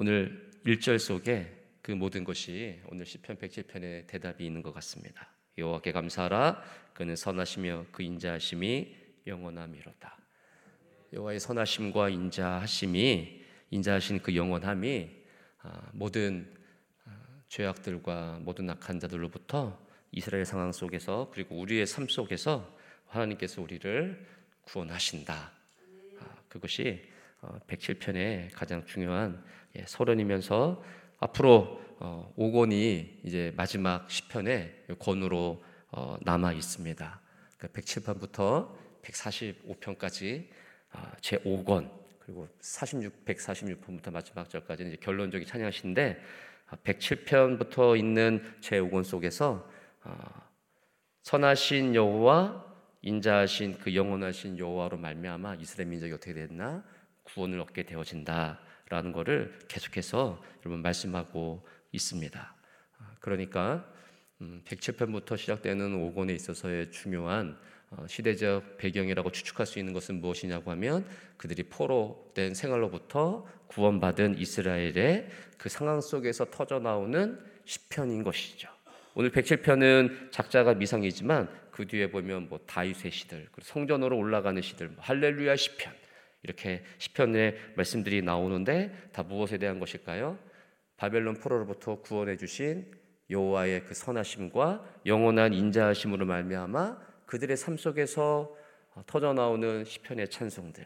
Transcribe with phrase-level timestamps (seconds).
[0.00, 1.52] 오늘 1절 속에
[1.82, 5.28] 그 모든 것이 오늘 시편 107편의 대답이 있는 것 같습니다.
[5.58, 6.62] 여호와께 감사하라
[6.94, 8.94] 그는 선하시며 그 인자하심이
[9.26, 10.16] 영원함이로다.
[11.14, 13.42] 여호와의 선하심과 인자하심이
[13.72, 15.10] 인자하신 그 영원함이
[15.62, 16.54] 아, 모든
[17.04, 17.10] 아,
[17.48, 22.72] 죄악들과 모든 악한 자들로부터 이스라엘 상황 속에서 그리고 우리의 삶 속에서
[23.06, 24.24] 하나님께서 우리를
[24.62, 25.52] 구원하신다.
[26.20, 27.02] 아, 그것이
[27.40, 30.82] 107편의 어, 가장 중요한 예, 서론이면서
[31.18, 31.80] 앞으로
[32.36, 37.20] 5권이 어, 이제 마지막 시편의 권으로 어, 남아 있습니다.
[37.58, 38.70] 107편부터
[39.02, 40.46] 145편까지
[41.20, 41.90] 제 5권
[42.20, 46.20] 그리고 46, 146편부터 마지막 절까지 이제 결론적인 찬양신데
[46.84, 49.68] 107편부터 아, 있는 제 5권 속에서
[51.22, 52.66] 선하신 여호와
[53.02, 56.84] 인자하신 그 영원하신 여호와로 말미암아 이스라엘 민족이 어떻게 됐나
[57.24, 62.54] 구원을 얻게 되어진다 라는 것을 계속해서 여러분 말씀하고 있습니다.
[62.98, 63.86] 아, 그러니까
[64.40, 67.58] 107편부터 음, 시작되는 5권에 있어서의 중요한
[67.90, 75.28] 어, 시대적 배경이라고 추측할 수 있는 것은 무엇이냐고 하면 그들이 포로 된 생활로부터 구원받은 이스라엘의
[75.56, 78.68] 그 상황 속에서 터져 나오는 시편인 것이죠.
[79.14, 85.56] 오늘 107편은 작자가 미상이지만 그 뒤에 보면 뭐 다윗의 시들, 성전으로 올라가는 시들, 뭐 할렐루야
[85.56, 85.92] 시편
[86.48, 90.38] 이렇게 시편의 말씀들이 나오는데 다 무엇에 대한 것일까요?
[90.96, 92.90] 바벨론 포로로부터 구원해 주신
[93.30, 98.56] 여호와의 그 선하심과 영원한 인자하심으로 말미암아 그들의 삶 속에서
[98.94, 100.84] 어, 터져 나오는 시편의 찬송들.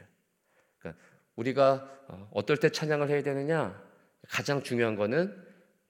[0.79, 1.03] 그러니까
[1.37, 3.81] 우리가 어, 어떨 때 찬양을 해야 되느냐?
[4.29, 5.35] 가장 중요한 거는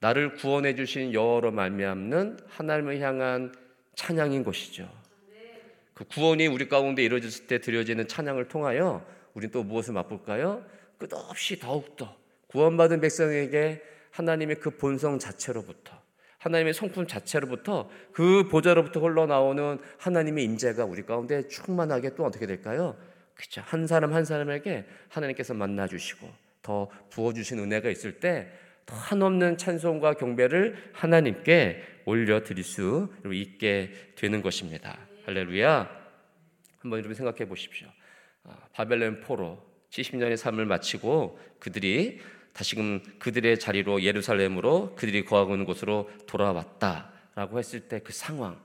[0.00, 3.54] 나를 구원해 주신 여호로 말미암는 하나님을 향한
[3.94, 4.90] 찬양인 것이죠.
[5.94, 10.64] 그 구원이 우리 가운데 이루어졌을 때 드려지는 찬양을 통하여 우리는 또 무엇을 맛볼까요?
[10.98, 12.16] 끝없이 더욱더
[12.48, 16.00] 구원받은 백성에게 하나님의 그 본성 자체로부터
[16.38, 22.96] 하나님의 성품 자체로부터 그 보좌로부터 흘러나오는 하나님의 임재가 우리 가운데 충만하게 또 어떻게 될까요?
[23.34, 23.62] 그죠.
[23.64, 26.28] 한 사람 한 사람에게 하나님께서 만나 주시고
[26.62, 34.42] 더 부어 주신 은혜가 있을 때더 한없는 찬송과 경배를 하나님께 올려 드릴 수 있게 되는
[34.42, 34.98] 것입니다.
[35.26, 36.02] 할렐루야.
[36.80, 37.88] 한번 여러분 생각해 보십시오.
[38.44, 39.58] 아, 바벨론 포로
[39.90, 42.20] 70년의 삶을 마치고 그들이
[42.52, 48.60] 다시금 그들의 자리로 예루살렘으로 그들이 거하고 있는 곳으로 돌아왔다라고 했을 때 그 상황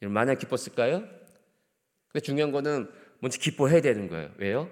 [0.00, 1.04] 만약 기뻤을까요?
[2.12, 2.90] 그 중요한 거는
[3.20, 4.30] 먼저 기뻐해야 되는 거예요.
[4.38, 4.70] 왜요?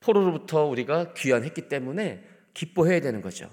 [0.00, 3.50] 포로로부터 우리가 귀환했기 때문에 기뻐해야 되는 거죠.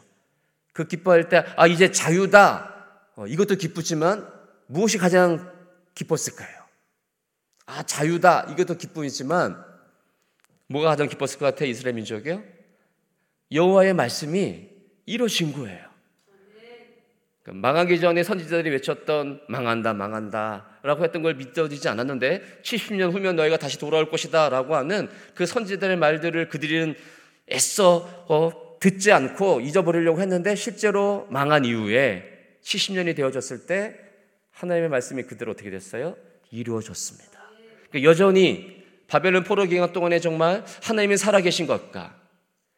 [0.74, 2.76] 그 기뻐할 때, 아, 이제 자유다.
[3.16, 4.28] 어, 이것도 기쁘지만
[4.68, 5.52] 무엇이 가장
[5.96, 6.60] 기뻤을까요?
[7.66, 8.52] 아, 자유다.
[8.52, 9.64] 이것도 기쁨이지만
[10.70, 11.70] 뭐가 가장 기뻤을 것 같아요?
[11.70, 12.44] 이스라엘 민족이요?
[13.52, 14.70] 여호와의 말씀이
[15.06, 15.90] 이루어진 거예요.
[17.42, 23.58] 그러니까 망하기 전에 선지자들이 외쳤던 망한다, 망한다 라고 했던 걸 믿어지지 않았는데 70년 후면 너희가
[23.58, 26.96] 다시 돌아올 것이다 라고 하는 그 선지자들의 말들을 그들은
[27.52, 33.98] 애써 어, 듣지 않고 잊어버리려고 했는데 실제로 망한 이후에 70년이 되어졌을 때
[34.52, 36.16] 하나님의 말씀이 그대로 어떻게 됐어요?
[36.52, 37.40] 이루어졌습니다.
[37.90, 38.79] 그러니까 여전히
[39.10, 42.16] 바벨론 포로 기간 동안에 정말 하나님이 살아계신 것과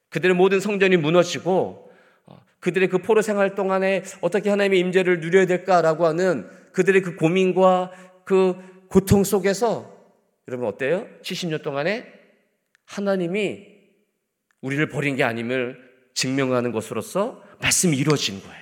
[0.10, 1.92] 그들의 모든 성전이 무너지고
[2.26, 7.92] 어, 그들의 그 포로 생활 동안에 어떻게 하나님의 임재를 누려야 될까라고 하는 그들의 그 고민과
[8.26, 8.56] 그
[8.88, 9.92] 고통 속에서
[10.48, 11.08] 여러분 어때요?
[11.22, 12.12] 70년 동안에
[12.86, 13.68] 하나님이
[14.62, 18.62] 우리를 버린 게 아님을 증명하는 것으로서 말씀이 이루어진 거예요.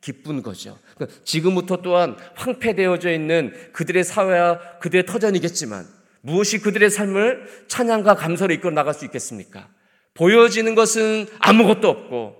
[0.00, 0.78] 기쁜 거죠.
[0.94, 5.95] 그러니까 지금부터 또한 황폐되어져 있는 그들의 사회와 그들의 터전이겠지만
[6.26, 9.68] 무엇이 그들의 삶을 찬양과 감사로 이끌어 나갈 수 있겠습니까?
[10.14, 12.36] 보여지는 것은 아무것도 없고,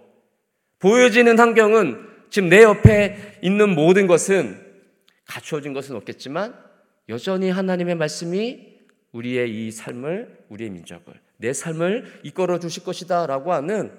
[0.80, 4.60] 보여지는 환경은 지금 내 옆에 있는 모든 것은
[5.28, 6.54] 갖추어진 것은 없겠지만,
[7.08, 8.76] 여전히 하나님의 말씀이
[9.12, 13.92] 우리의 이 삶을, 우리의 민족을, 내 삶을 이끌어 주실 것이다 라고 하는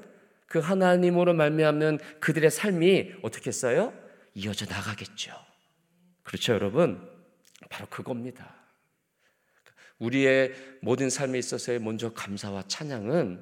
[0.47, 3.93] 그 하나님으로 말미암는 그들의 삶이 어떻게 했어요?
[4.33, 5.31] 이어져 나가겠죠.
[6.23, 6.99] 그렇죠, 여러분?
[7.69, 8.66] 바로 그겁니다.
[9.99, 13.39] 우리의 모든 삶에 있어서의 먼저 감사와 찬양은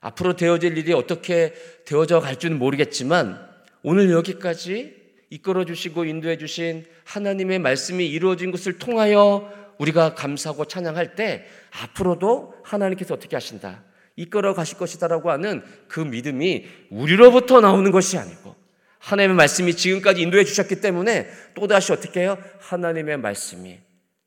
[0.00, 3.48] 앞으로 되어질 일이 어떻게 되어져 갈지는 모르겠지만
[3.82, 4.98] 오늘 여기까지
[5.30, 13.14] 이끌어 주시고 인도해 주신 하나님의 말씀이 이루어진 것을 통하여 우리가 감사하고 찬양할 때 앞으로도 하나님께서
[13.14, 13.84] 어떻게 하신다.
[14.16, 18.54] 이끌어 가실 것이다라고 하는 그 믿음이 우리로부터 나오는 것이 아니고
[18.98, 22.36] 하나님의 말씀이 지금까지 인도해 주셨기 때문에 또다시 어떻게 해요?
[22.58, 23.78] 하나님의 말씀이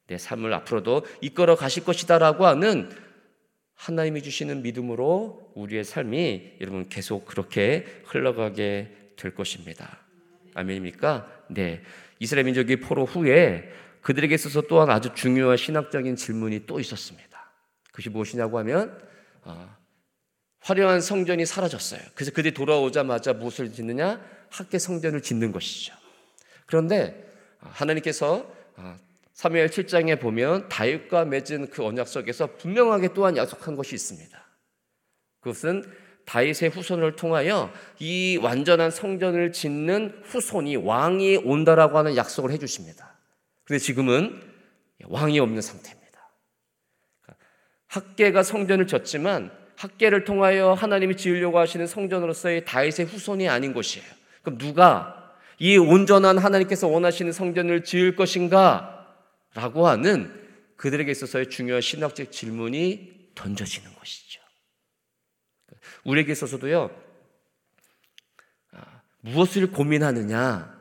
[0.07, 2.89] 내 삶을 앞으로도 이끌어 가실 것이다라고 하는
[3.75, 10.00] 하나님이 주시는 믿음으로 우리의 삶이 여러분 계속 그렇게 흘러가게 될 것입니다.
[10.53, 11.45] 아멘입니까?
[11.50, 11.81] 네.
[12.19, 13.71] 이스라엘 민족이 포로 후에
[14.01, 17.51] 그들에게 있어서 또한 아주 중요한 신학적인 질문이 또 있었습니다.
[17.88, 18.97] 그것이 무엇이냐고 하면
[19.44, 19.75] 어,
[20.59, 22.01] 화려한 성전이 사라졌어요.
[22.15, 24.21] 그래서 그들이 돌아오자마자 무엇을 짓느냐?
[24.50, 25.94] 학계 성전을 짓는 것이죠.
[26.65, 27.29] 그런데
[27.59, 28.97] 하나님께서 어,
[29.33, 34.44] 사무엘 7장에 보면 다윗과 맺은 그 언약 속에서 분명하게 또한 약속한 것이 있습니다.
[35.41, 35.83] 그것은
[36.25, 43.18] 다윗의 후손을 통하여 이 완전한 성전을 짓는 후손이 왕이 온다라고 하는 약속을 해 주십니다.
[43.65, 44.41] 그런데 지금은
[45.06, 46.03] 왕이 없는 상태입니다.
[47.88, 54.07] 학계가 성전을 졌지만 학계를 통하여 하나님이 지으려고 하시는 성전으로서의 다윗의 후손이 아닌 것이에요.
[54.44, 58.92] 그럼 누가 이 온전한 하나님께서 원하시는 성전을 지을 것인가?
[59.53, 60.41] 라고 하는
[60.77, 64.41] 그들에게 있어서의 중요한 신학적 질문이 던져지는 것이죠.
[66.05, 66.89] 우리에게 있어서도요,
[68.71, 70.73] 아, 무엇을 고민하느냐,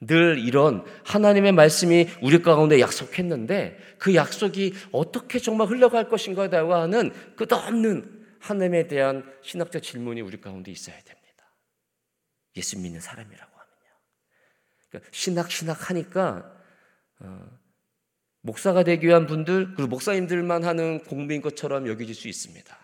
[0.00, 8.26] 늘 이런 하나님의 말씀이 우리 가운데 약속했는데 그 약속이 어떻게 정말 흘러갈 것인가에 하는 끝없는
[8.40, 11.24] 하나님에 대한 신학적 질문이 우리 가운데 있어야 됩니다.
[12.56, 13.96] 예수 믿는 사람이라고 하면요.
[14.90, 16.52] 그러니까 신학 신학 하니까
[17.20, 17.63] 어,
[18.44, 22.78] 목사가 되기 위한 분들 그리고 목사님들만 하는 공부인 것처럼 여겨질 수 있습니다.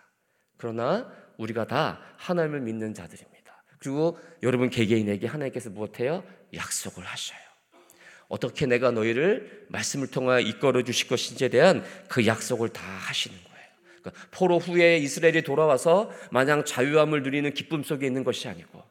[0.56, 3.62] 그러나 우리가 다 하나님을 믿는 자들입니다.
[3.78, 6.24] 그리고 여러분 개개인에게 하나님께서 무엇해요?
[6.54, 7.38] 약속을 하셔요.
[8.28, 13.68] 어떻게 내가 너희를 말씀을 통하여 이끌어 주실 것인지에 대한 그 약속을 다 하시는 거예요.
[14.00, 18.82] 그러니까 포로 후에 이스라엘이 돌아와서 마냥 자유함을 누리는 기쁨 속에 있는 것이 아니고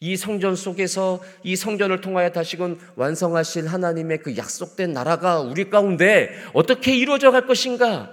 [0.00, 6.94] 이 성전 속에서 이 성전을 통하여 다시금 완성하실 하나님의 그 약속된 나라가 우리 가운데 어떻게
[6.94, 8.12] 이루어져 갈 것인가?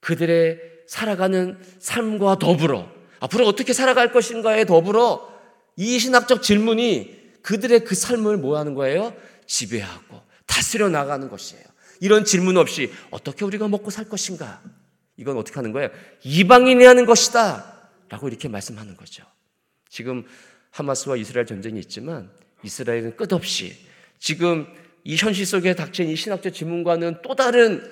[0.00, 2.88] 그들의 살아가는 삶과 더불어
[3.20, 5.30] 앞으로 어떻게 살아갈 것인가에 더불어
[5.76, 9.14] 이 신학적 질문이 그들의 그 삶을 뭐 하는 거예요?
[9.46, 11.64] 지배하고 다스려 나가는 것이에요.
[12.00, 14.62] 이런 질문 없이 어떻게 우리가 먹고 살 것인가?
[15.16, 15.90] 이건 어떻게 하는 거예요?
[16.22, 17.88] 이방인이 하는 것이다.
[18.08, 19.24] 라고 이렇게 말씀하는 거죠.
[19.90, 20.24] 지금
[20.70, 22.30] 하마스와 이스라엘 전쟁이 있지만
[22.62, 23.76] 이스라엘은 끝없이
[24.18, 24.66] 지금
[25.04, 27.82] 이 현실 속에 닥친 이 신학적 질문과는 또 다른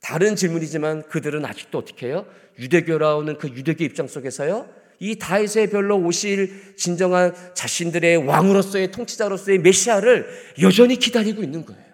[0.00, 2.26] 다른 질문이지만 그들은 아직도 어떻게 해요?
[2.58, 4.68] 유대교라는 그 유대교 입장 속에서요.
[4.98, 10.28] 이 다윗의 별로 오실 진정한 자신들의 왕으로서의 통치자로서의 메시아를
[10.60, 11.84] 여전히 기다리고 있는 거예요.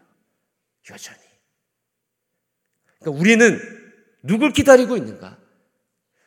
[0.90, 1.18] 여전히.
[3.00, 3.60] 그러니까 우리는
[4.22, 5.38] 누굴 기다리고 있는가?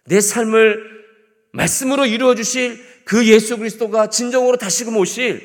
[0.05, 0.99] 내 삶을
[1.51, 5.41] 말씀으로 이루어 주실 그 예수 그리스도가 진정으로 다시금 오실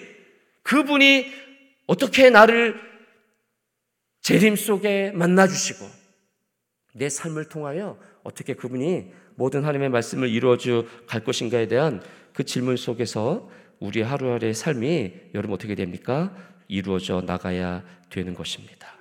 [0.65, 1.33] 그분이
[1.87, 2.79] 어떻게 나를
[4.21, 5.87] 재림 속에 만나 주시고
[6.93, 9.07] 내 삶을 통하여 어떻게 그분이
[9.37, 12.03] 모든 하나님의 말씀을 이루어져 갈 것인가에 대한
[12.35, 13.51] 그 질문 속에서
[13.81, 16.37] 우리 하루하루의 삶이 여러분 어떻게 됩니까?
[16.69, 18.95] 이루어져 나가야 되는 것입니다.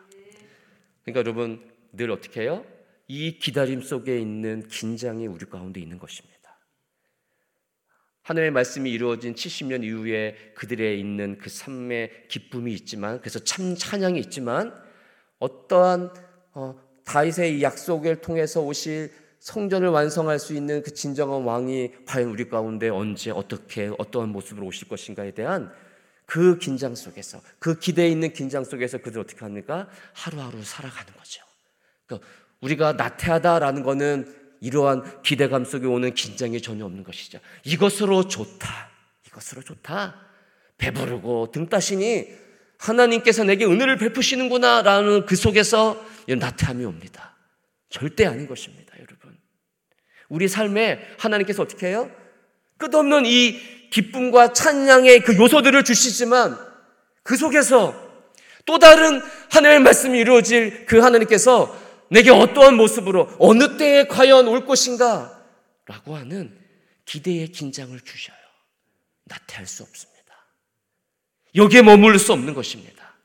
[1.03, 2.65] 그러니까 여러분 늘 어떻게 해요?
[3.09, 6.32] 이 기다림 속에 있는 긴장이 우리 가운데 있는 것입니다.
[8.23, 14.73] 하나님의 말씀이 이루어진 70년 이후에 그들의 있는 그 삶의 기쁨이 있지만 그래서 참 찬양이 있지만
[15.39, 16.13] 어떠한
[16.53, 22.87] 어, 다윗의 약속을 통해서 오실 성전을 완성할 수 있는 그 진정한 왕이 과연 우리 가운데
[22.87, 25.69] 언제 어떻게 어떠한 모습으로 오실 것인가에 대한
[26.25, 29.89] 그 긴장 속에서 그 기대에 있는 긴장 속에서 그들 어떻게 합니까?
[30.13, 31.43] 하루하루 살아가는 거죠.
[32.05, 32.27] 그러니까
[32.61, 37.39] 우리가 나태하다라는 거는 이러한 기대감 속에 오는 긴장이 전혀 없는 것이죠.
[37.65, 38.89] 이것으로 좋다.
[39.27, 40.15] 이것으로 좋다.
[40.77, 42.27] 배부르고 등 따시니
[42.77, 47.35] 하나님께서 내게 은혜를 베푸시는구나 라는 그 속에서 나태함이 옵니다.
[47.89, 49.37] 절대 아닌 것입니다, 여러분.
[50.29, 52.09] 우리 삶에 하나님께서 어떻게 해요?
[52.77, 56.57] 끝없는 이 기쁨과 찬양의 그 요소들을 주시지만
[57.21, 57.93] 그 속에서
[58.65, 61.82] 또 다른 하나님의 말씀이 이루어질 그 하나님께서
[62.13, 65.43] 내게 어떠한 모습으로 어느 때에 과연 올 것인가?
[65.85, 66.55] 라고 하는
[67.05, 68.37] 기대의 긴장을 주셔요.
[69.23, 70.13] 나태할 수 없습니다.
[71.55, 73.17] 여기에 머물 수 없는 것입니다.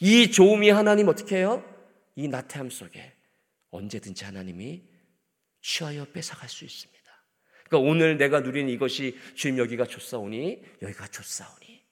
[0.00, 1.64] 이 조음이 하나님 어떻게 해요?
[2.16, 3.12] 이 나태함 속에
[3.70, 4.82] 언제든지 하나님이
[5.62, 6.94] 취하여 뺏어갈 수 있습니다.
[7.64, 11.84] 그러니까 오늘 내가 누리는 이것이 주님 여기가 좋사오니 여기가 좋사오니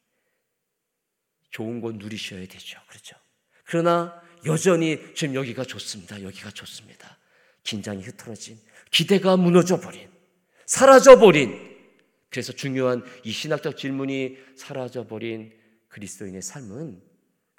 [1.50, 2.80] 좋은 곳 누리셔야 되죠.
[2.88, 3.16] 그렇죠?
[3.72, 6.22] 그러나 여전히 지금 여기가 좋습니다.
[6.22, 7.16] 여기가 좋습니다.
[7.62, 8.58] 긴장이 흐트러진,
[8.90, 10.10] 기대가 무너져 버린,
[10.66, 11.58] 사라져 버린,
[12.28, 15.54] 그래서 중요한 이 신학적 질문이 사라져 버린
[15.88, 17.00] 그리스도인의 삶은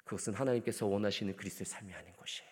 [0.04, 2.50] 그것은 하나님께서 원하시는 그리스도의 삶이 아닌 것이에요.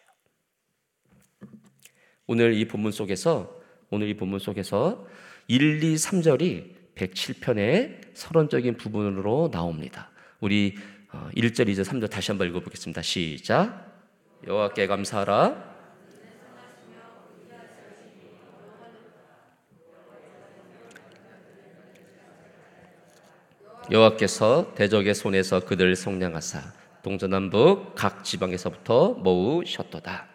[2.26, 5.06] 오늘 이 본문 속에서 오늘 이 본문 속에서
[5.46, 10.10] 1, 2, 3절이 107편의 서론적인 부분으로 나옵니다.
[10.40, 10.74] 우리
[11.12, 13.02] 1절, 2절, 3절 다시 한번 읽어보겠습니다.
[13.02, 13.92] 시작.
[14.46, 15.72] 여호와께 감사하라.
[23.90, 30.28] 여호와께서 대적의 손에서 그들을 성량하사 동서남북 각 지방에서부터 모으셨도다.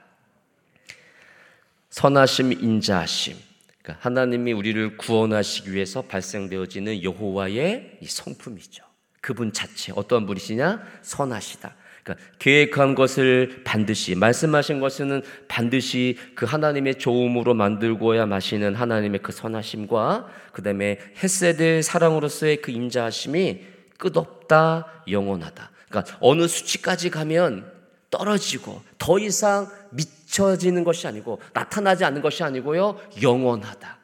[1.90, 3.38] 선하심 인자하심.
[3.82, 8.87] 그러니까 하나님이 우리를 구원하시기 위해서 발생되어지는 여호와의 성품이죠.
[9.22, 10.82] 그분 자체 어떠한 분이시냐?
[11.02, 11.76] 선하시다.
[12.04, 20.28] 그러니까 계획한 것을 반드시 말씀하신 것은 반드시 그 하나님의 조음으로 만들고야 마시는 하나님의 그 선하심과
[20.54, 23.62] 그다음에 헤세드 사랑으로서의 그 인자하심이
[23.98, 25.72] 끝없다 영원하다.
[25.90, 27.72] 그러니까 어느 수치까지 가면
[28.10, 33.97] 떨어지고 더 이상 미쳐지는 것이 아니고 나타나지 않는 것이 아니고요 영원하다.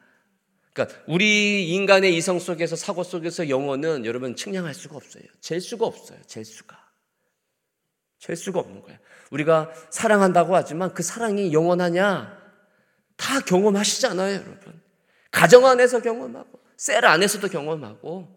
[0.74, 5.22] 그러니까 우리 인간의 이성 속에서 사고 속에서 영혼은 여러분 측량할 수가 없어요.
[5.40, 6.18] 잴 수가 없어요.
[6.26, 6.76] 잴 수가.
[8.18, 8.98] 잴 수가 없는 거예요.
[9.30, 12.42] 우리가 사랑한다고 하지만 그 사랑이 영원하냐?
[13.16, 14.82] 다 경험하시잖아요, 여러분.
[15.30, 18.36] 가정 안에서 경험하고, 셀 안에서도 경험하고,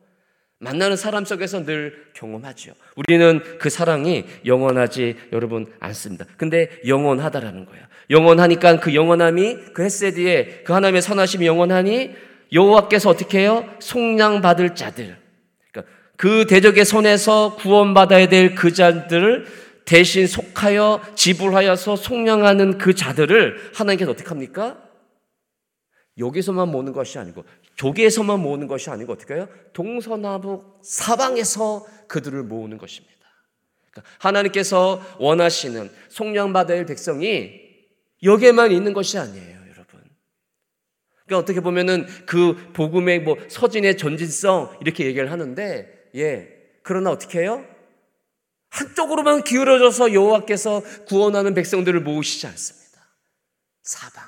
[0.60, 2.74] 만나는 사람 속에서 늘 경험하죠.
[2.96, 6.26] 우리는 그 사랑이 영원하지 여러분 않습니다.
[6.36, 7.86] 근데 영원하다라는 거예요.
[8.10, 12.16] 영원하니까 그 영원함이 그 헤세디에 그 하나님의 선하심이 영원하니
[12.52, 13.70] 여호와께서 어떻게 해요?
[13.80, 15.18] 속량 받을 자들.
[15.72, 19.46] 그러니까 그 대적의 손에서 구원받아야 될 그 자들을
[19.86, 24.78] 대신 속하여 지불하여서 속량하는 그 자들을 하나님께서 어떻게 합니까?
[26.18, 27.46] 여기서만 모는 것이 아니고
[27.78, 29.48] 조개에서만 모으는 것이 아니고 어떻게 해요?
[29.74, 33.16] 동서남북 사방에서 그들을 모으는 것입니다.
[33.92, 37.62] 그러니까 하나님께서 원하시는 속량받아야 백성이
[38.24, 40.02] 여기에만 있는 것이 아니에요, 여러분.
[41.26, 46.58] 그러니까 어떻게 보면은 그 복음의 뭐 서진의 전진성 이렇게 얘기를 하는데 예.
[46.82, 47.64] 그러나 어떻게 해요?
[48.70, 52.88] 한쪽으로만 기울어져서 여호와께서 구원하는 백성들을 모으시지 않습니다.
[53.84, 54.24] 사방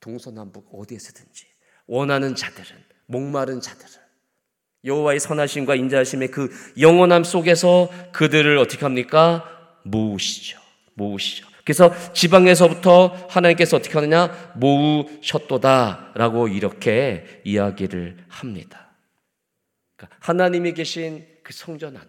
[0.00, 1.57] 동서남북 어디에서든지
[1.88, 2.76] 원하는 자들은
[3.06, 3.98] 목마른 자들은
[4.84, 9.44] 여호와의 선하심과 인자하심의 그 영원함 속에서 그들을 어떻게 합니까?
[9.82, 10.60] 모으시죠.
[10.94, 11.48] 모으시죠.
[11.64, 14.54] 그래서 지방에서부터 하나님께서 어떻게 하느냐?
[14.56, 18.94] 모으셨도다라고 이렇게 이야기를 합니다.
[19.96, 22.08] 그러니까 하나님이 계신 그 성전 안으로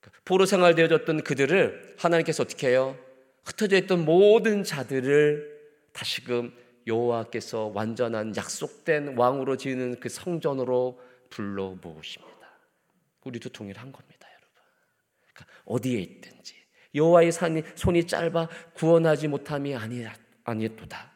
[0.00, 2.98] 그러니까 포로 생활 되어졌던 그들을 하나님께서 어떻게 해요?
[3.44, 5.58] 흩어져 있던 모든 자들을
[5.92, 6.52] 다시금
[6.86, 12.30] 여호와께서 완전한 약속된 왕으로 지는 그 성전으로 불러 모으십니다.
[13.24, 14.62] 우리도 동일한 겁니다, 여러분.
[15.32, 16.54] 그러니까 어디에 있든지
[16.94, 17.32] 여호와의
[17.76, 20.04] 손이 짧아 구원하지 못함이 아니
[20.44, 21.12] 아니도다.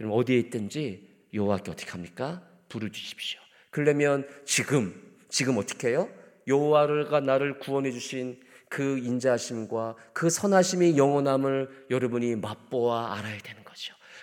[0.00, 2.42] 여러분 어디에 있든지 여호와께 어떻게 합니까?
[2.68, 3.38] 부르주십시오.
[3.70, 6.08] 그러면 지금 지금 어떻게 해요?
[6.48, 13.59] 여호와가 나를 구원해 주신 그 인자심과 그 선하심의 영원함을 여러분이 맛보아 알아야 되는.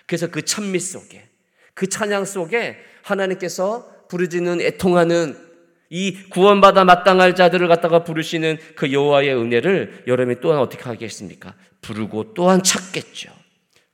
[0.08, 1.22] 그래서 그 찬미 속에
[1.74, 5.36] 그 찬양 속에 하나님께서 부르짖는 애통하는
[5.90, 11.54] 이 구원받아 마땅할 자들을 갖다가 부르시는 그 여호와의 은혜를 여러분이 또한 어떻게 하겠습니까?
[11.80, 13.30] 부르고 또한 찾겠죠.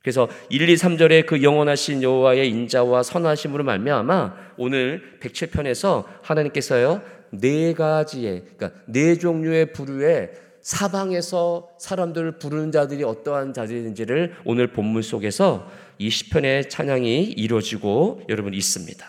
[0.00, 8.44] 그래서 1, 2, 3절에 그 영원하신 여호와의 인자와 선하심으로 말미암아 오늘 107편에서 하나님께서요 네 가지의
[8.56, 10.30] 그러니까 네 종류의 부류의
[10.61, 19.07] 사방에서 사람들을 부르는 자들이 어떠한 자들인지를 오늘 본문 속에서 이 시편의 찬양이 이루어지고 여러분 있습니다.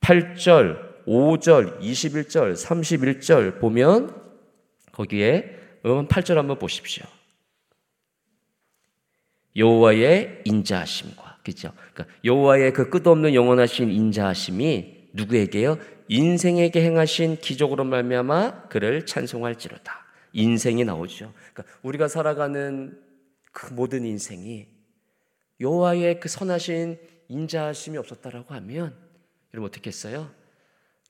[0.00, 4.14] 8절, 5절, 21절, 31절 보면
[4.92, 7.04] 거기에 여러분 8절 한번 보십시오.
[9.56, 11.72] 여호와의 인자하심과 그죠?
[11.92, 15.78] 그러니까 여호와의 그 끝없는 영원하신 인자하심이 누구에게요?
[16.08, 20.06] 인생에게 행하신 기적으로 말미암아 그를 찬송할지로다.
[20.32, 21.32] 인생이 나오죠.
[21.52, 22.98] 그러니까 우리가 살아가는
[23.52, 24.66] 그 모든 인생이
[25.62, 28.94] 여호와의 그 선하신 인자하심이 없었다라고 하면
[29.54, 30.30] 여러분 어떻게 했어요?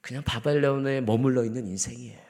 [0.01, 2.21] 그냥 바벨론에 머물러 있는 인생이에요.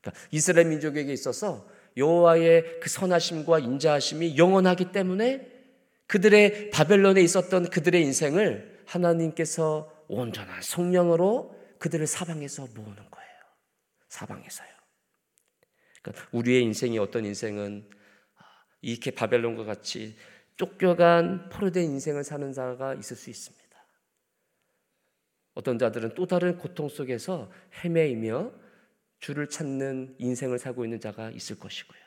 [0.00, 5.50] 그러니까 이스라엘 민족에게 있어서 여호와의 그 선하심과 인자하심이 영원하기 때문에
[6.06, 13.30] 그들의 바벨론에 있었던 그들의 인생을 하나님께서 온전한 성령으로 그들을 사방에서 모으는 거예요.
[14.08, 14.68] 사방에서요.
[16.02, 17.88] 그러니까 우리의 인생이 어떤 인생은
[18.82, 20.16] 이렇게 바벨론과 같이
[20.60, 23.60] 쫓겨간 포로된 인생을 사는 자가 있을 수 있습니다.
[25.54, 27.50] 어떤 자들은 또 다른 고통 속에서
[27.82, 28.52] 헤매이며
[29.20, 32.00] 주를 찾는 인생을 살고 있는 자가 있을 것이고요.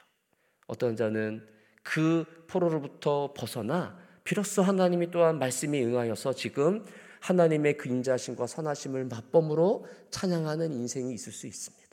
[0.67, 1.47] 어떤 자는
[1.81, 6.85] 그 포로로부터 벗어나 비로소 하나님이 또한 말씀이 응하여서 지금
[7.21, 11.83] 하나님의 그 인자심과 선하심을 맛범으로 찬양하는 인생이 있을 수 있습니다.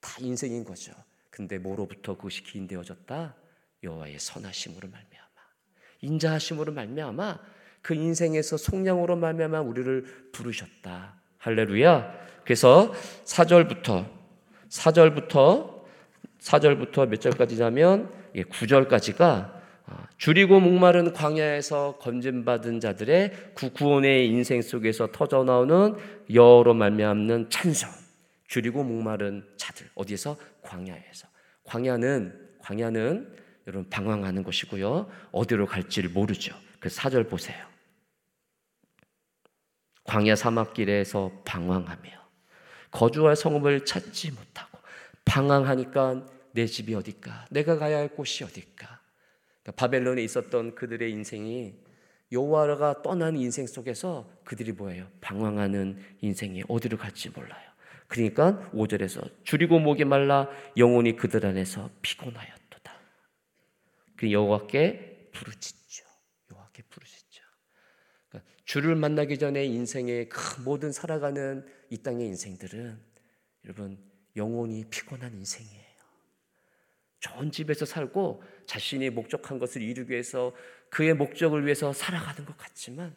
[0.00, 0.92] 다 인생인 거죠.
[1.30, 3.36] 근데 뭐로부터 그것이 기인되어졌다?
[3.82, 5.11] 여호와의 선하심으로 말미암아
[6.02, 7.38] 인자하심으로 말미암아
[7.80, 11.14] 그 인생에서 속량으로 말미암아 우리를 부르셨다.
[11.38, 12.14] 할렐루야.
[12.44, 12.92] 그래서
[13.24, 14.06] 4절부터
[14.68, 15.82] 4절부터
[16.40, 25.96] 4절부터 몇 절까지냐면 9절까지가 아, 줄이고 목마른 광야에서 건진받은 자들의 구원의 인생 속에서 터져 나오는
[26.32, 27.90] 여로 말미암는 찬송.
[28.46, 31.26] 줄이고 목마른 자들 어디에서 광야에서
[31.64, 35.10] 광야는 광야는 여러분 방황하는 곳이고요.
[35.32, 36.54] 어디로 갈지를 모르죠.
[36.80, 37.64] 그 사절 보세요.
[40.04, 42.10] 광야 사막길에서 방황하며
[42.90, 44.78] 거주할 성읍을 찾지 못하고
[45.24, 47.46] 방황하니까 내 집이 어딜까?
[47.50, 49.00] 내가 가야 할 곳이 어딜까?
[49.62, 51.74] 그러니까 바벨론에 있었던 그들의 인생이
[52.32, 55.06] 여호와가 떠난 인생 속에서 그들이 뭐예요?
[55.20, 57.72] 방황하는 인생이 어디로 갈지 몰라요.
[58.08, 62.61] 그러니까 5절에서 줄이고 목이 말라 영혼이 그들 안에서 피곤하였도다.
[64.22, 66.04] 그 여호와께 부르짖죠.
[66.52, 67.42] 여호와께 부르짖죠.
[68.28, 73.00] 그러니까 주를 만나기 전에 인생의 그 모든 살아가는 이 땅의 인생들은
[73.64, 73.98] 여러분
[74.36, 75.82] 영혼이 피곤한 인생이에요.
[77.18, 80.54] 좋은 집에서 살고 자신이 목적한 것을 이루기 위해서
[80.88, 83.16] 그의 목적을 위해서 살아가는 것 같지만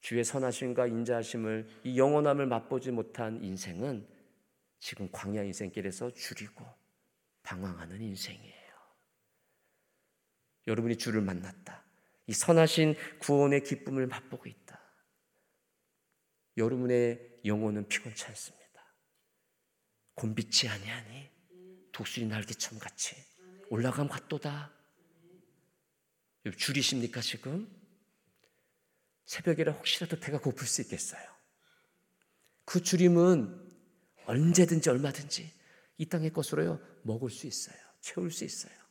[0.00, 4.04] 주의 선하심과 인자하심을 이 영원함을 맛보지 못한 인생은
[4.80, 6.64] 지금 광야 인생길에서 줄이고
[7.44, 8.57] 방황하는 인생이에요.
[10.68, 11.84] 여러분이 주를 만났다.
[12.26, 14.80] 이 선하신 구원의 기쁨을 맛보고 있다.
[16.56, 18.58] 여러분의 영혼은 피곤치 않습니다.
[20.14, 21.30] 곤빛이 아니하니
[21.92, 23.16] 독수리 날개처럼 같이
[23.70, 24.72] 올라감 같도다.
[26.56, 27.68] 줄이십니까 지금?
[29.24, 31.22] 새벽이라 혹시라도 배가 고플 수 있겠어요.
[32.64, 33.68] 그 줄임은
[34.26, 35.52] 언제든지 얼마든지
[35.98, 37.76] 이 땅의 것으로요 먹을 수 있어요.
[38.00, 38.87] 채울 수 있어요.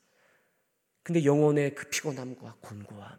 [1.08, 3.10] 근데 영혼의 그 피곤함과 곤고함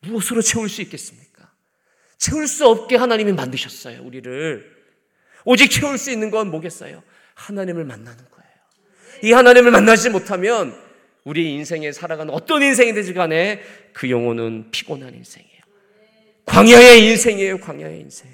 [0.00, 1.52] 무엇으로 채울 수 있겠습니까?
[2.16, 4.02] 채울 수 없게 하나님이 만드셨어요.
[4.02, 4.64] 우리를
[5.44, 7.02] 오직 채울 수 있는 건 뭐겠어요?
[7.34, 8.50] 하나님을 만나는 거예요.
[9.22, 10.74] 이 하나님을 만나지 못하면
[11.24, 13.60] 우리 인생에 살아가는 어떤 인생이든지 간에
[13.92, 15.60] 그 영혼은 피곤한 인생이에요.
[16.46, 17.60] 광야의 인생이에요.
[17.60, 18.30] 광야의 인생.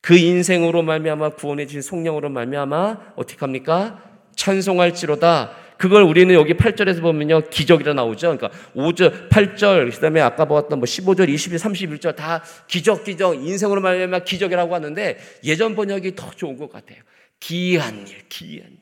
[0.00, 4.07] 그 인생으로 말미암아 구원해 주신 성령으로 말미암아 어떻게 합니까?
[4.38, 5.50] 찬송할지로다.
[5.76, 7.48] 그걸 우리는 여기 8절에서 보면요.
[7.50, 8.36] 기적이라 나오죠.
[8.36, 13.80] 그러니까 5절, 8절, 그 다음에 아까 보았던 뭐 15절, 20절, 31절 다 기적 기적 인생으로
[13.80, 16.98] 말미암아 기적이라고 하는데 예전 번역이 더 좋은 것 같아요.
[17.38, 18.78] 기이한 일, 기이한 일.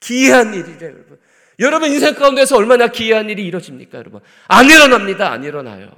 [0.00, 1.18] 기이한 일이죠, 여러분.
[1.58, 4.20] 여러분 인생 가운데서 얼마나 기이한 일이 이루어집니까, 여러분?
[4.48, 5.30] 안 일어납니다.
[5.30, 5.90] 안 일어나요.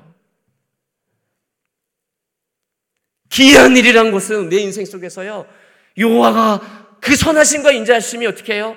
[3.29, 5.47] 기이한 일이란 것은 내 인생 속에서요.
[5.99, 8.77] 여호와가 그 선하심과 인자하심이 어떻게 해요?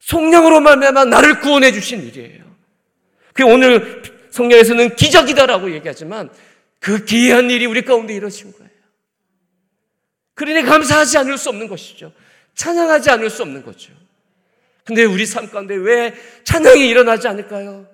[0.00, 2.44] 성령으로 말미암아 나를 구원해 주신 일이에요.
[3.32, 6.28] 그 오늘 성령에서는 기적이다라고 얘기하지만
[6.80, 8.70] 그 기이한 일이 우리 가운데 이루어진 거예요.
[10.34, 12.12] 그러니 감사하지 않을 수 없는 것이죠.
[12.54, 13.92] 찬양하지 않을 수 없는 거죠.
[14.84, 16.12] 근데 우리 삶 가운데 왜
[16.42, 17.86] 찬양이 일어나지 않을까요?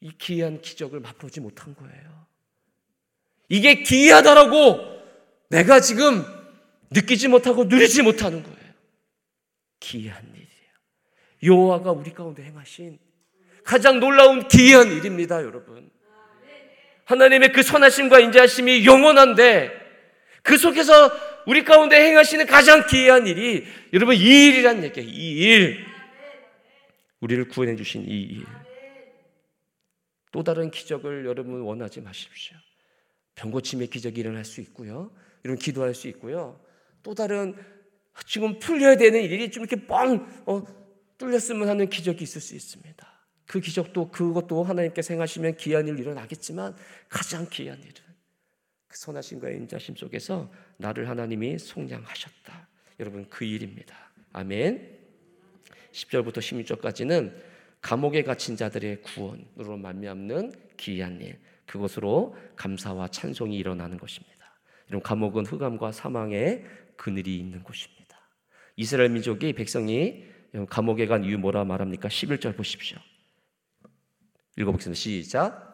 [0.00, 2.26] 이 기이한 기적을 맛보지 못한 거예요.
[3.48, 4.80] 이게 기이하다라고
[5.50, 6.24] 내가 지금
[6.90, 8.58] 느끼지 못하고 누리지 못하는 거예요.
[9.80, 10.48] 기이한 일이에요.
[11.42, 12.98] 여호와가 우리 가운데 행하신
[13.64, 15.90] 가장 놀라운 기이한 일입니다, 여러분.
[17.04, 19.72] 하나님의 그 선하심과 인자하심이 영원한데
[20.42, 21.10] 그 속에서
[21.46, 25.08] 우리 가운데 행하시는 가장 기이한 일이 여러분 이 일이란 얘기예요.
[25.08, 25.86] 이 일.
[27.20, 28.46] 우리를 구원해 주신 이 일.
[30.32, 32.56] 또 다른 기적을 여러분 원하지 마십시오.
[33.34, 35.10] 병고침의 기적이 일어날 수 있고요.
[35.44, 36.60] 이런 기도할 수 있고요.
[37.02, 37.54] 또 다른
[38.26, 40.64] 지금 풀려야 되는 일이 좀 이렇게 뻥 어,
[41.18, 43.06] 뚫렸으면 하는 기적이 있을 수 있습니다.
[43.46, 46.76] 그 기적도 그것도 하나님께서 행하시면 귀한 일 일어나겠지만
[47.08, 47.94] 가장 귀한 일은
[48.86, 52.68] 그 선하심과 인자심 속에서 나를 하나님이 속량하셨다.
[53.00, 53.96] 여러분 그 일입니다.
[54.32, 54.98] 아멘.
[55.92, 57.34] 10절부터 16절까지는
[57.80, 61.38] 감옥에 갇힌 자들의 구원으로 말미암는 기이한 일.
[61.66, 64.36] 그것으로 감사와 찬송이 일어나는 것입니다.
[64.88, 66.64] 이런 감옥은 흑암과 사망의
[66.98, 68.18] 그늘이 있는 곳입니다.
[68.76, 70.24] 이스라엘 민족이 백성이
[70.68, 72.08] 감옥에 간 이유 뭐라 말합니까?
[72.08, 72.98] 11절 보십시오.
[74.58, 74.98] 읽어보겠습니다.
[74.98, 75.68] 시작.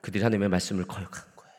[0.00, 1.54] 그들이 하나님의 말씀을 거역한 거예요.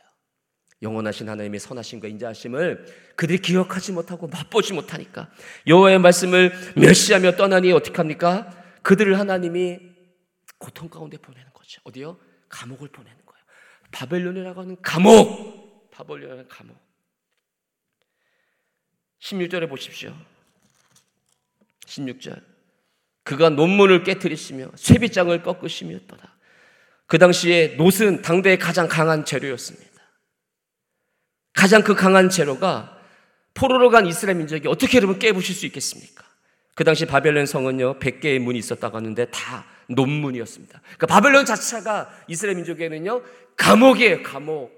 [0.81, 5.29] 영원하신 하나님의 선하심과 인자하심을 그들이 기억하지 못하고 맛보지 못하니까
[5.67, 8.49] 여호와의 말씀을 멸시하며 떠나니 어떻게 합니까?
[8.81, 9.79] 그들을 하나님이
[10.57, 11.81] 고통 가운데 보내는 거죠.
[11.83, 12.19] 어디요?
[12.49, 13.20] 감옥을 보내는.
[13.91, 15.91] 바벨론이라고 하는 감옥.
[15.91, 16.77] 바벨론이라는 감옥.
[19.19, 20.15] 16절에 보십시오.
[21.85, 22.43] 16절.
[23.23, 26.35] 그가 논문을 깨뜨리시며 쇠빗장을 꺾으시며떠다.
[27.05, 29.91] 그 당시에 노은 당대의 가장 강한 재료였습니다.
[31.53, 32.97] 가장 그 강한 재료가
[33.53, 36.25] 포로로 간 이스라엘 민족이 어떻게 여러분 깨부실 수 있겠습니까?
[36.73, 40.81] 그 당시 바벨론 성은요, 100개의 문이 있었다고 하는데 다 논문이었습니다.
[40.81, 43.21] 그러니까 바벨론 자체가 이스라엘 민족에는요,
[43.57, 44.71] 감옥이에요, 감옥.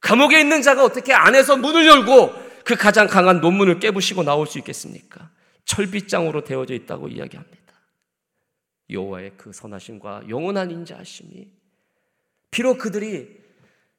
[0.00, 2.32] 감옥에 있는 자가 어떻게 안에서 문을 열고
[2.64, 5.30] 그 가장 강한 논문을 깨부시고 나올 수 있겠습니까?
[5.64, 7.62] 철빗장으로 되어져 있다고 이야기합니다.
[8.90, 11.48] 여호와의 그 선하심과 영원한 인자하심이
[12.50, 13.28] 비록 그들이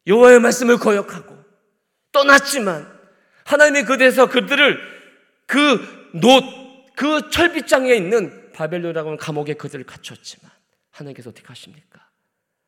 [0.05, 1.35] 여호와의 말씀을 거역하고
[2.11, 2.87] 떠났지만
[3.45, 4.79] 하나님의 그대에서 그들을
[5.47, 6.41] 그 노,
[6.95, 10.51] 그 철빗장에 있는 바벨론이라고 하는 감옥에 그들을 갇혔지만
[10.91, 12.09] 하나님께서 어떻게 하십니까?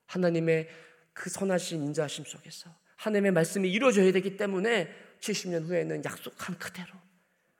[0.07, 0.67] 하나님의
[1.13, 6.89] 그 선하신 인자하심 속에서 하나님의 말씀이 이루어져야 되기 때문에 70년 후에는 약속한 그대로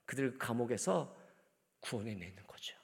[0.06, 1.16] 그들 감옥에서
[1.80, 2.76] 구원해 내는 거죠.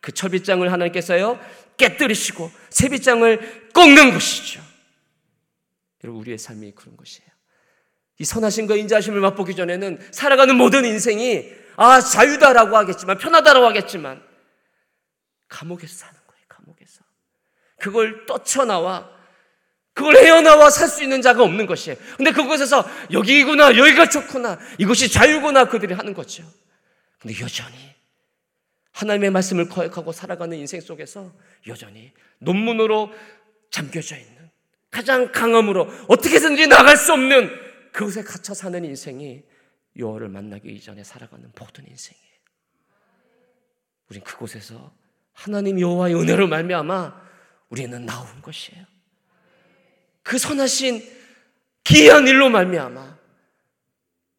[0.00, 1.38] 그 철빗장을 하나님께서요
[1.76, 4.62] 깨뜨리시고 새빗장을 꺾는 것이죠.
[6.04, 7.28] 여러분 우리의 삶이 그런 것이에요.
[8.18, 14.22] 이 선하심과 인자하심을 맛보기 전에는 살아가는 모든 인생이 아 자유다라고 하겠지만 편하다라고 하겠지만
[15.48, 16.44] 감옥에서 사는 거예요.
[16.48, 17.04] 감옥에서
[17.78, 19.10] 그걸 떠쳐나와
[19.92, 21.96] 그걸 헤어나와 살 수 있는 자가 없는 것이에요.
[22.16, 26.42] 근데 그곳에서 여기구나 여기가 좋구나 이것이 자유구나 그들이 하는 거죠.
[27.20, 27.94] 근데 여전히
[28.92, 31.32] 하나님의 말씀을 거역하고 살아가는 인생 속에서
[31.66, 33.12] 여전히 논문으로
[33.70, 34.50] 잠겨져 있는
[34.90, 37.50] 가장 강함으로 어떻게든지 나갈 수 없는
[37.92, 39.42] 그곳에 갇혀 사는 인생이
[39.96, 42.24] 여호와를 만나기 이전에 살아가는 모든 인생이에요.
[44.10, 44.92] 우린 그곳에서
[45.34, 47.22] 하나님 여호와의 은혜로 말미암아
[47.68, 48.86] 우리는 나온 것이에요.
[50.22, 51.02] 그 선하신
[51.82, 53.18] 기이한 일로 말미암아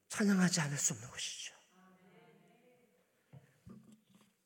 [0.09, 1.53] 찬양하지 않을 수 없는 것이죠.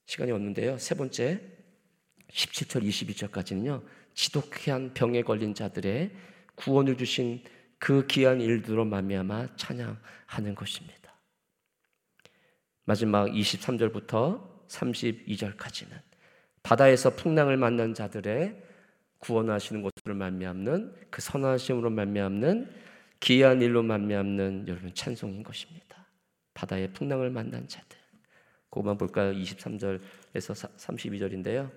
[0.05, 0.77] 시간이 없는데요.
[0.79, 1.41] 세 번째
[2.31, 3.85] 17절 22절까지는요.
[4.15, 6.11] 지독한 병에 걸린 자들의
[6.55, 7.43] 구원을 주신
[7.77, 10.99] 그 귀한 일들로 말미암아 찬양하는 것입니다.
[12.83, 16.08] 마지막 23절부터 32절까지는
[16.63, 18.63] 바다에서 풍랑을 만난 자들의
[19.19, 22.73] 구원하시는 것으로 말미암는 그 선하심으로 말미암는
[23.19, 26.07] 귀한 일로 말미암는 여러분 찬송인 것입니다.
[26.53, 27.97] 바다의 풍랑을 만난 자들.
[28.69, 29.33] 그것만 볼까요?
[29.33, 29.99] 23절에서
[30.77, 31.71] 32절인데요.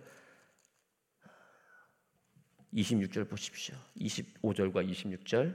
[2.74, 3.76] 26절 보십시오.
[3.98, 5.54] 25절과 26절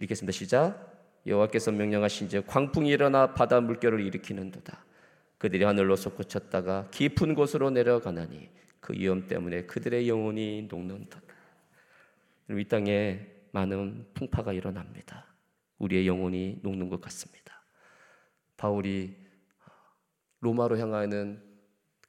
[0.00, 0.32] 읽겠습니다.
[0.32, 0.98] 시작.
[1.26, 4.84] 여호와께서 명령하신 즉 광풍이 일어나 바다 물결을 일으키는도다.
[5.38, 11.20] 그들이 하늘로 솟구쳤다가 깊은 곳으로 내려가나니 그 위험 때문에 그들의 영혼이 녹는도다.
[12.50, 15.26] 이 땅에 많은 풍파가 일어납니다.
[15.78, 17.62] 우리의 영혼이 녹는 것 같습니다.
[18.56, 19.16] 바울이
[20.40, 21.42] 로마로 향하는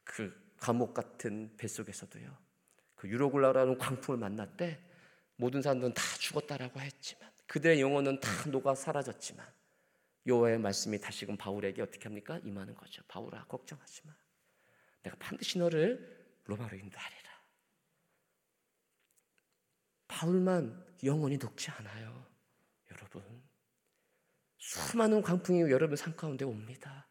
[0.04, 2.36] 그 감옥 같은 뱃속에서도요.
[2.96, 4.80] 그 유로굴라라는 광풍을 만났대
[5.36, 9.46] 모든 사람들은 다 죽었다라고 했지만 그들의 영혼은 다 녹아 사라졌지만
[10.26, 12.40] 여호와의 말씀이 다시금 바울에게 어떻게 합니까?
[12.44, 13.02] 임하는 거죠.
[13.08, 14.16] 바울아 걱정하지 마.
[15.04, 17.30] 내가 반드시 너를 로마로 인도 하리라.
[20.08, 22.26] 바울만 영혼이 녹지 않아요.
[22.92, 23.24] 여러분.
[24.58, 27.08] 수많은 광풍이 여러분 삶 가운데 옵니다.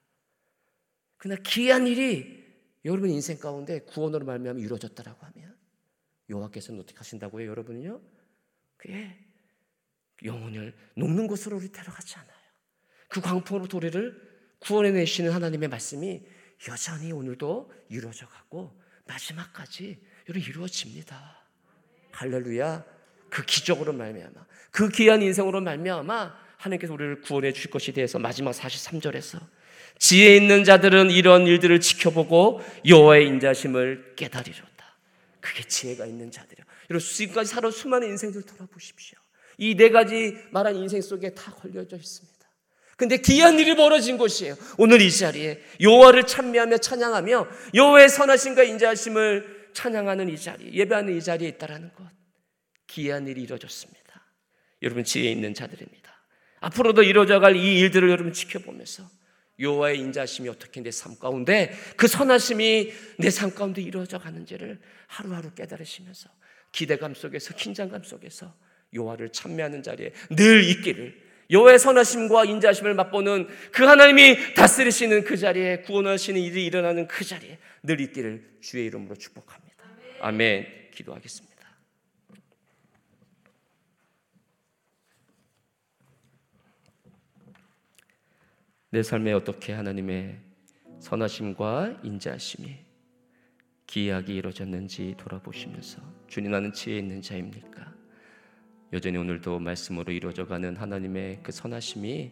[1.17, 2.47] 그러나 귀한 일이
[2.85, 5.59] 여러분 인생 가운데 구원으로 말미암아 이루어졌다라고 하면
[6.31, 8.01] 여호와께서는 어떻게 하신다고요, 여러분은요?
[8.77, 9.19] 그게
[10.25, 12.38] 영혼을 녹는 곳으로 우리 데려가지 않아요.
[13.09, 16.23] 그 광풍으로부터 우리를 구원해 내시는 하나님의 말씀이
[16.69, 21.45] 여전히 오늘도 이루어져 가고 마지막까지 이루어집니다.
[22.13, 22.85] 할렐루야.
[23.31, 29.41] 그 기적으로 말미암아 그 귀한 인생으로 말미암아 하나님께서 우리를 구원해 주실 것이 대해서 마지막 43절에서
[29.99, 34.97] 지혜 있는 자들은 이런 일들을 지켜보고 여호와의 인자심을 깨달으리로다.
[35.41, 36.65] 그게 지혜가 있는 자들이요.
[36.91, 39.19] 여러분 지금까지 살아 수많은 인생들 돌아보십시오.
[39.59, 42.38] 이 네 가지 말한 인생 속에 다 걸려져 있습니다.
[42.99, 44.57] 근데 귀한 일이 벌어진 곳이에요.
[44.77, 51.49] 오늘 이 자리에 여호와를 찬미하며 찬양하며 여호와의 선하심과 인자하심을 찬양하는 이 자리, 예배하는 이 자리에
[51.51, 52.05] 있다라는 것.
[52.89, 54.27] 귀한 일이 이루어졌습니다.
[54.83, 56.13] 여러분 지혜 있는 자들입니다.
[56.61, 59.09] 앞으로도 이루어져 갈 이 일들을 여러분 지켜보면서
[59.61, 66.29] 여호와의 인자심이 어떻게 내 삶 가운데 그 선하심이 내 삶 가운데 이루어져 가는지를 하루하루 깨달으시면서
[66.73, 68.53] 기대감 속에서 긴장감 속에서
[68.93, 76.41] 여호와를 찬미하는 자리에 늘 있기를 여호와의 선하심과 인자하심을 맛보는 그 하나님이 다스리시는 그 자리에 구원하시는
[76.41, 79.85] 일이 일어나는 그 자리에 늘 있기를 주의 이름으로 축복합니다.
[80.21, 80.91] 아멘.
[80.93, 81.49] 기도하겠습니다.
[88.91, 90.39] 내 삶에 어떻게 하나님의
[91.01, 92.75] 선하심과 인자하심이
[93.87, 97.78] 기이하게 이루어졌는지 돌아보시면서 주님 나는 지혜 있는 자입니까?
[98.93, 102.31] 여전히 오늘도 말씀으로 이루어져가는 하나님의 그 선하심이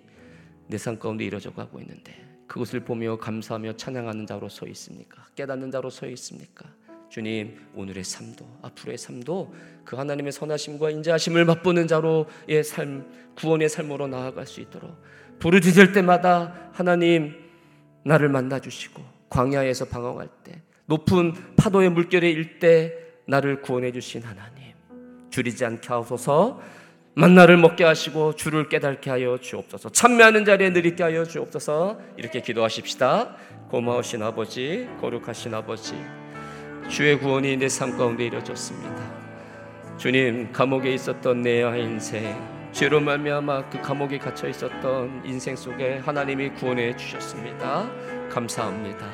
[0.68, 2.12] 내 삶 가운데 이루어져 가고 있는데
[2.46, 5.24] 그것을 보며 감사하며 찬양하는 자로 서 있습니까?
[5.34, 6.64] 깨닫는 자로 서 있습니까?
[7.08, 14.46] 주님 오늘의 삶도 앞으로의 삶도 그 하나님의 선하심과 인자하심을 맛보는 자로의 삶 구원의 삶으로 나아갈
[14.46, 14.96] 수 있도록
[15.38, 17.34] 부르짖을 때마다 하나님
[18.04, 22.92] 나를 만나 주시고 광야에서 방황할 때 높은 파도의 물결에 일 때
[23.28, 24.55] 나를 구원해 주신 하나님
[25.36, 26.60] 줄이지 않게 하소서.
[27.14, 29.90] 만나를 먹게 하시고 주를 깨닫게 하여 주옵소서.
[29.90, 31.98] 참매하는 자리에 느리게 하여 주옵소서.
[32.16, 33.36] 이렇게 기도하십시다.
[33.68, 35.94] 고마우신 아버지 거룩하신 아버지
[36.88, 38.96] 주의 구원이 내 삶 가운데 이루어졌습니다.
[39.98, 42.34] 주님 감옥에 있었던 내 인생
[42.72, 47.90] 죄로 말미암아 그 감옥에 갇혀 있었던 인생 속에 하나님이 구원해 주셨습니다.
[48.30, 49.06] 감사합니다.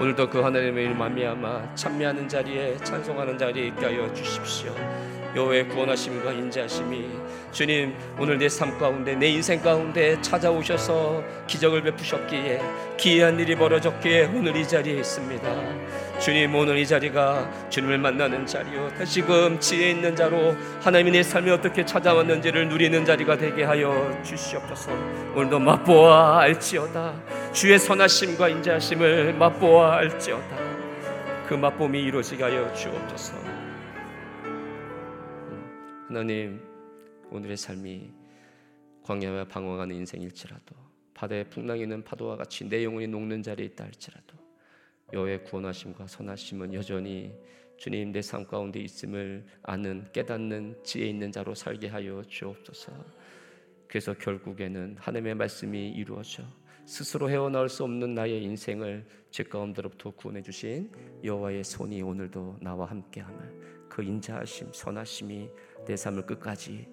[0.00, 4.74] 오늘도 그 하나님의 말미암아 찬미하는 자리에 찬송하는 자리에 있게 하여 주십시오
[5.34, 7.08] 여호와의 구원하심과 인자하심이
[7.52, 12.60] 주님 오늘 내 삶 가운데 내 인생 가운데 찾아오셔서 기적을 베푸셨기에
[12.96, 15.48] 기이한 일이 벌어졌기에 오늘 이 자리에 있습니다.
[16.18, 18.90] 주님 오늘 이 자리가 주님을 만나는 자리요.
[18.98, 24.92] 다시금 지혜 있는 자로 하나님이 내 삶에 어떻게 찾아왔는지를 누리는 자리가 되게 하여 주시옵소서.
[25.34, 27.14] 오늘도 맛보아 알지어다.
[27.52, 30.56] 주의 선하심과 인자하심을 맛보아 알지어다.
[31.48, 33.55] 그 맛봄이 이루어지게 하여 주옵소서
[36.08, 36.60] 하나님
[37.32, 38.12] 오늘의 삶이
[39.02, 40.76] 광야와 방황하는 인생일지라도
[41.12, 44.36] 바다에 풍랑이는 파도와 같이 내 영혼이 녹는 자리에 있다 할지라도
[45.12, 47.34] 여호의 구원하심과 선하심은 여전히
[47.76, 52.92] 주님 내 삶 가운데 있음을 아는 깨닫는 지혜 있는 자로 살게 하여 주옵소서.
[53.88, 56.44] 그래서 결국에는 하나님의 말씀이 이루어져
[56.84, 60.88] 스스로 헤어나올 수 없는 나의 인생을 죄 가운데로부터 구원해 주신
[61.24, 65.48] 여호와의 손이 오늘도 나와 함께함을 그 인자하심 선하심이
[65.86, 66.88] 내 삶을 끝까지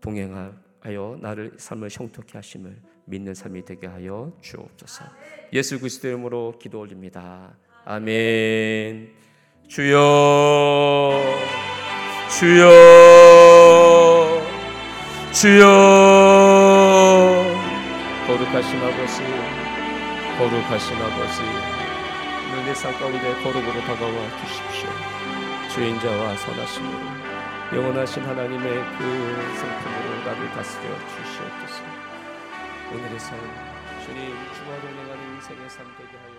[0.00, 2.76] 동행하여 나를 삶을 형통케 하심을
[3.06, 5.04] 믿는 삶이 되게 하여 주옵소서.
[5.52, 7.56] 예수 그리스도 이름으로 기도 올립니다.
[7.84, 9.12] 아멘.
[9.68, 11.22] 주여
[12.38, 12.70] 주여
[15.32, 15.64] 주여
[18.26, 19.22] 거룩하신 아버지
[20.38, 21.42] 거룩하신 아버지
[22.66, 24.88] 내삶 가운데 거룩으로 다가와 주십시오
[25.74, 27.33] 주인자와 선하심으로
[27.72, 29.04] 영원하신 하나님의 그
[29.56, 31.82] 성품으로 나를 다스려 주시옵소서.
[32.92, 33.38] 오늘의 삶
[34.04, 36.33] 주님 주와 동행하는 인생의 삶 되게 하여